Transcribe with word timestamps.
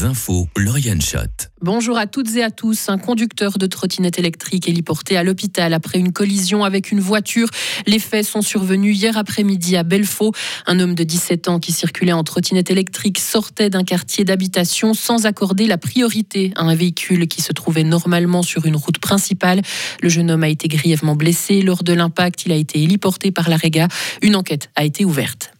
Infos, 0.00 0.48
Lauriane 0.56 1.02
Schott. 1.02 1.50
Bonjour 1.60 1.98
à 1.98 2.06
toutes 2.06 2.34
et 2.36 2.42
à 2.42 2.50
tous. 2.50 2.88
Un 2.88 2.96
conducteur 2.96 3.58
de 3.58 3.66
trottinette 3.66 4.18
électrique 4.18 4.66
est 4.66 5.16
à 5.16 5.22
l'hôpital 5.22 5.74
après 5.74 5.98
une 5.98 6.12
collision 6.12 6.64
avec 6.64 6.90
une 6.90 7.00
voiture. 7.00 7.48
Les 7.86 7.98
faits 7.98 8.24
sont 8.24 8.40
survenus 8.40 8.98
hier 8.98 9.18
après-midi 9.18 9.76
à 9.76 9.82
Belfaux. 9.82 10.32
Un 10.66 10.80
homme 10.80 10.94
de 10.94 11.04
17 11.04 11.48
ans 11.48 11.60
qui 11.60 11.72
circulait 11.72 12.12
en 12.12 12.24
trottinette 12.24 12.70
électrique 12.70 13.18
sortait 13.18 13.70
d'un 13.70 13.84
quartier 13.84 14.24
d'habitation 14.24 14.94
sans 14.94 15.26
accorder 15.26 15.66
la 15.66 15.78
priorité 15.78 16.52
à 16.56 16.62
un 16.62 16.74
véhicule 16.74 17.28
qui 17.28 17.42
se 17.42 17.52
trouvait 17.52 17.84
normalement 17.84 18.42
sur 18.42 18.64
une 18.64 18.76
route 18.76 18.98
principale. 18.98 19.60
Le 20.00 20.08
jeune 20.08 20.30
homme 20.30 20.42
a 20.42 20.48
été 20.48 20.68
grièvement 20.68 21.16
blessé. 21.16 21.60
Lors 21.60 21.84
de 21.84 21.92
l'impact, 21.92 22.46
il 22.46 22.52
a 22.52 22.56
été 22.56 22.82
héliporté 22.82 23.30
par 23.30 23.50
la 23.50 23.56
Réga. 23.56 23.88
Une 24.22 24.36
enquête 24.36 24.70
a 24.74 24.84
été 24.84 25.04
ouverte. 25.04 25.52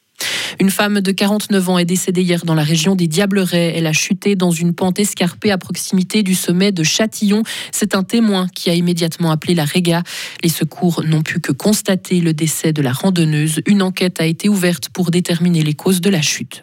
Une 0.62 0.70
femme 0.70 1.00
de 1.00 1.10
49 1.10 1.70
ans 1.70 1.78
est 1.78 1.84
décédée 1.84 2.22
hier 2.22 2.44
dans 2.44 2.54
la 2.54 2.62
région 2.62 2.94
des 2.94 3.08
Diablerets. 3.08 3.72
Elle 3.74 3.88
a 3.88 3.92
chuté 3.92 4.36
dans 4.36 4.52
une 4.52 4.74
pente 4.74 5.00
escarpée 5.00 5.50
à 5.50 5.58
proximité 5.58 6.22
du 6.22 6.36
sommet 6.36 6.70
de 6.70 6.84
Châtillon. 6.84 7.42
C'est 7.72 7.96
un 7.96 8.04
témoin 8.04 8.46
qui 8.54 8.70
a 8.70 8.74
immédiatement 8.74 9.32
appelé 9.32 9.56
la 9.56 9.64
Réga. 9.64 10.04
Les 10.40 10.48
secours 10.48 11.02
n'ont 11.04 11.24
pu 11.24 11.40
que 11.40 11.50
constater 11.50 12.20
le 12.20 12.32
décès 12.32 12.72
de 12.72 12.80
la 12.80 12.92
randonneuse. 12.92 13.60
Une 13.66 13.82
enquête 13.82 14.20
a 14.20 14.24
été 14.24 14.48
ouverte 14.48 14.88
pour 14.90 15.10
déterminer 15.10 15.64
les 15.64 15.74
causes 15.74 16.00
de 16.00 16.10
la 16.10 16.22
chute. 16.22 16.62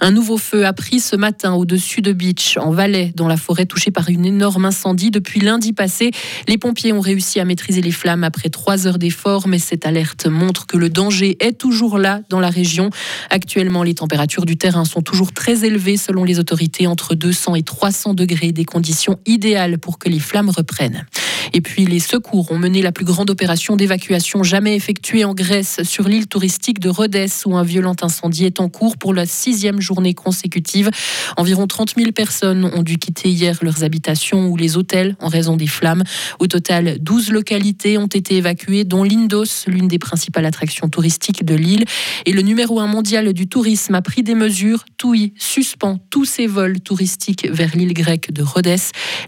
Un 0.00 0.10
nouveau 0.10 0.38
feu 0.38 0.66
a 0.66 0.72
pris 0.72 1.00
ce 1.00 1.16
matin 1.16 1.54
au-dessus 1.54 2.00
de 2.00 2.12
Beach, 2.12 2.56
en 2.56 2.70
Valais, 2.70 3.12
dans 3.14 3.28
la 3.28 3.36
forêt 3.36 3.66
touchée 3.66 3.90
par 3.90 4.08
une 4.08 4.24
énorme 4.24 4.64
incendie. 4.64 5.10
Depuis 5.10 5.40
lundi 5.40 5.72
passé, 5.72 6.10
les 6.48 6.58
pompiers 6.58 6.92
ont 6.92 7.00
réussi 7.00 7.40
à 7.40 7.44
maîtriser 7.44 7.82
les 7.82 7.90
flammes 7.90 8.24
après 8.24 8.48
trois 8.48 8.86
heures 8.86 8.98
d'efforts, 8.98 9.48
mais 9.48 9.58
cette 9.58 9.86
alerte 9.86 10.26
montre 10.26 10.66
que 10.66 10.76
le 10.76 10.88
danger 10.88 11.36
est 11.40 11.58
toujours 11.58 11.98
là 11.98 12.20
dans 12.28 12.40
la 12.40 12.50
région. 12.50 12.90
Actuellement, 13.30 13.82
les 13.82 13.94
températures 13.94 14.46
du 14.46 14.56
terrain 14.56 14.84
sont 14.84 15.02
toujours 15.02 15.32
très 15.32 15.64
élevées 15.64 15.96
selon 15.96 16.24
les 16.24 16.38
autorités, 16.38 16.86
entre 16.86 17.14
200 17.14 17.56
et 17.56 17.62
300 17.62 18.14
degrés, 18.14 18.52
des 18.52 18.64
conditions 18.64 19.18
idéales 19.26 19.78
pour 19.78 19.98
que 19.98 20.08
les 20.08 20.20
flammes 20.20 20.50
reprennent. 20.50 21.06
Et 21.52 21.60
puis 21.60 21.84
les 21.84 22.00
secours 22.00 22.50
ont 22.52 22.58
mené 22.58 22.82
la 22.82 22.92
plus 22.92 23.04
grande 23.04 23.30
opération 23.30 23.76
d'évacuation 23.76 24.42
jamais 24.42 24.76
effectuée 24.76 25.24
en 25.24 25.34
Grèce 25.34 25.80
sur 25.82 26.08
l'île 26.08 26.26
touristique 26.26 26.80
de 26.80 26.88
Rhodes 26.88 27.10
où 27.46 27.56
un 27.56 27.62
violent 27.62 27.96
incendie 28.02 28.44
est 28.44 28.60
en 28.60 28.68
cours 28.68 28.96
pour 28.96 29.14
la 29.14 29.26
sixième 29.26 29.80
journée 29.80 30.14
consécutive. 30.14 30.90
Environ 31.36 31.66
30 31.66 31.94
000 31.96 32.12
personnes 32.12 32.64
ont 32.64 32.82
dû 32.82 32.98
quitter 32.98 33.30
hier 33.30 33.58
leurs 33.62 33.84
habitations 33.84 34.48
ou 34.48 34.56
les 34.56 34.76
hôtels 34.76 35.16
en 35.20 35.28
raison 35.28 35.56
des 35.56 35.66
flammes. 35.66 36.04
Au 36.38 36.46
total, 36.46 36.98
12 37.00 37.30
localités 37.32 37.98
ont 37.98 38.06
été 38.06 38.36
évacuées, 38.36 38.84
dont 38.84 39.02
l'Indos, 39.02 39.66
l'une 39.66 39.88
des 39.88 39.98
principales 39.98 40.46
attractions 40.46 40.88
touristiques 40.88 41.44
de 41.44 41.54
l'île. 41.54 41.84
Et 42.26 42.32
le 42.32 42.42
numéro 42.42 42.80
un 42.80 42.86
mondial 42.86 43.32
du 43.32 43.48
tourisme 43.48 43.94
a 43.94 44.02
pris 44.02 44.22
des 44.22 44.34
mesures. 44.34 44.84
TUI 44.98 45.32
suspend 45.38 45.98
tous 46.10 46.24
ses 46.24 46.46
vols 46.46 46.80
touristiques 46.80 47.48
vers 47.50 47.74
l'île 47.74 47.94
grecque 47.94 48.32
de 48.32 48.42
Rhodes. 48.42 48.68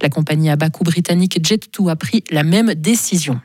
La 0.02 0.08
compagnie 0.08 0.50
à 0.50 0.56
bas 0.56 0.70
coût 0.70 0.84
britannique 0.84 1.40
Jet2 1.40 1.90
a 1.90 1.96
pris 1.96 2.11
la 2.30 2.42
même 2.42 2.74
décision. 2.74 3.40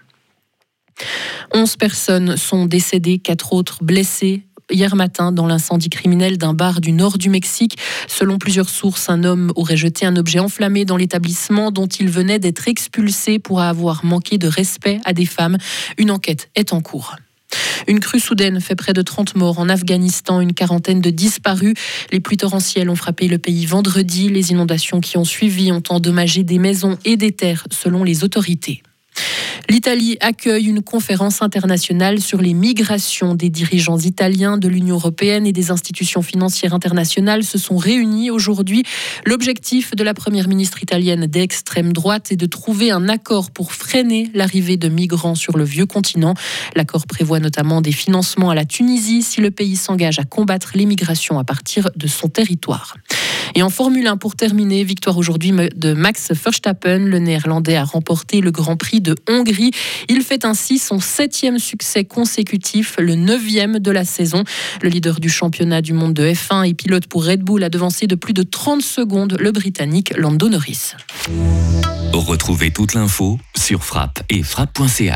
11 1.53 1.75
personnes 1.77 2.37
sont 2.37 2.65
décédées, 2.65 3.19
quatre 3.19 3.53
autres 3.53 3.83
blessées 3.83 4.43
hier 4.69 4.95
matin 4.95 5.31
dans 5.31 5.47
l'incendie 5.47 5.89
criminel 5.89 6.37
d'un 6.37 6.53
bar 6.53 6.81
du 6.81 6.91
nord 6.91 7.17
du 7.17 7.29
Mexique. 7.29 7.77
Selon 8.07 8.37
plusieurs 8.37 8.69
sources, 8.69 9.09
un 9.09 9.23
homme 9.23 9.51
aurait 9.55 9.77
jeté 9.77 10.05
un 10.05 10.15
objet 10.15 10.39
enflammé 10.39 10.85
dans 10.85 10.97
l'établissement 10.97 11.71
dont 11.71 11.87
il 11.87 12.09
venait 12.09 12.39
d'être 12.39 12.67
expulsé 12.67 13.39
pour 13.39 13.61
avoir 13.61 14.03
manqué 14.03 14.37
de 14.37 14.47
respect 14.47 14.99
à 15.05 15.13
des 15.13 15.25
femmes. 15.25 15.57
Une 15.97 16.11
enquête 16.11 16.49
est 16.55 16.73
en 16.73 16.81
cours. 16.81 17.15
Une 17.87 18.01
crue 18.01 18.19
soudaine 18.19 18.59
fait 18.59 18.75
près 18.75 18.91
de 18.93 19.01
30 19.01 19.35
morts 19.35 19.59
en 19.59 19.69
Afghanistan, 19.69 20.41
une 20.41 20.53
quarantaine 20.53 20.99
de 20.99 21.09
disparus. 21.09 21.73
Les 22.11 22.19
pluies 22.19 22.37
torrentielles 22.37 22.89
ont 22.89 22.95
frappé 22.95 23.27
le 23.29 23.37
pays 23.37 23.65
vendredi. 23.65 24.29
Les 24.29 24.51
inondations 24.51 24.99
qui 24.99 25.17
ont 25.17 25.23
suivi 25.23 25.71
ont 25.71 25.83
endommagé 25.89 26.43
des 26.43 26.59
maisons 26.59 26.97
et 27.05 27.15
des 27.15 27.31
terres, 27.31 27.65
selon 27.71 28.03
les 28.03 28.25
autorités. 28.25 28.83
L'Italie 29.69 30.17
accueille 30.21 30.67
une 30.67 30.81
conférence 30.81 31.41
internationale 31.41 32.21
sur 32.21 32.41
les 32.41 32.53
migrations. 32.53 33.35
Des 33.35 33.49
dirigeants 33.49 33.97
italiens 33.97 34.57
de 34.57 34.67
l'Union 34.67 34.95
européenne 34.95 35.45
et 35.45 35.51
des 35.51 35.71
institutions 35.71 36.21
financières 36.21 36.73
internationales 36.73 37.43
se 37.43 37.57
sont 37.57 37.77
réunis 37.77 38.31
aujourd'hui. 38.31 38.83
L'objectif 39.25 39.93
de 39.95 40.03
la 40.03 40.13
première 40.13 40.47
ministre 40.47 40.81
italienne 40.83 41.25
d'extrême 41.25 41.91
droite 41.91 42.31
est 42.31 42.37
de 42.37 42.45
trouver 42.45 42.91
un 42.91 43.09
accord 43.09 43.51
pour 43.51 43.73
freiner 43.73 44.29
l'arrivée 44.33 44.77
de 44.77 44.87
migrants 44.87 45.35
sur 45.35 45.57
le 45.57 45.63
vieux 45.63 45.85
continent. 45.85 46.33
L'accord 46.75 47.05
prévoit 47.05 47.39
notamment 47.39 47.81
des 47.81 47.91
financements 47.91 48.49
à 48.49 48.55
la 48.55 48.65
Tunisie 48.65 49.21
si 49.21 49.41
le 49.41 49.51
pays 49.51 49.75
s'engage 49.75 50.19
à 50.19 50.23
combattre 50.23 50.71
l'immigration 50.75 51.39
à 51.39 51.43
partir 51.43 51.89
de 51.95 52.07
son 52.07 52.29
territoire. 52.29 52.95
Et 53.55 53.63
en 53.63 53.69
Formule 53.69 54.07
1, 54.07 54.17
pour 54.17 54.35
terminer, 54.35 54.83
victoire 54.83 55.17
aujourd'hui 55.17 55.51
de 55.75 55.93
Max 55.93 56.31
Verstappen. 56.31 56.99
Le 56.99 57.19
néerlandais 57.19 57.75
a 57.75 57.83
remporté 57.83 58.41
le 58.41 58.51
Grand 58.51 58.77
Prix 58.77 59.01
de 59.01 59.15
Hongrie. 59.29 59.71
Il 60.09 60.21
fait 60.21 60.45
ainsi 60.45 60.77
son 60.77 60.99
septième 60.99 61.59
succès 61.59 62.05
consécutif, 62.05 62.95
le 62.99 63.15
neuvième 63.15 63.79
de 63.79 63.91
la 63.91 64.05
saison. 64.05 64.43
Le 64.81 64.89
leader 64.89 65.19
du 65.19 65.29
championnat 65.29 65.81
du 65.81 65.93
monde 65.93 66.13
de 66.13 66.23
F1 66.23 66.67
et 66.67 66.73
pilote 66.73 67.07
pour 67.07 67.25
Red 67.25 67.41
Bull 67.41 67.63
a 67.63 67.69
devancé 67.69 68.07
de 68.07 68.15
plus 68.15 68.33
de 68.33 68.43
30 68.43 68.81
secondes 68.81 69.37
le 69.39 69.51
Britannique 69.51 70.13
Lando 70.17 70.49
Norris. 70.49 70.93
Retrouvez 72.13 72.71
toute 72.71 72.93
l'info 72.93 73.37
sur 73.55 73.83
frappe 73.83 74.23
et 74.29 74.43
frappe.ch. 74.43 75.13